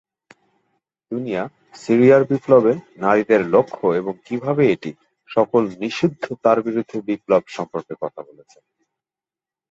[1.11, 1.43] দুনিয়া
[1.75, 4.91] সিরিয়ার বিপ্লবে নারীদের লক্ষ্য এবং কিভাবে এটি
[5.29, 8.63] "সকল নিষিদ্ধ তার বিরুদ্ধে বিপ্লব" সম্পর্কে কথা বলেছেন।